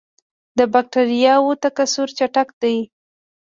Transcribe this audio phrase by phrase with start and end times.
[0.57, 2.77] د بکټریاوو تکثر چټک دی.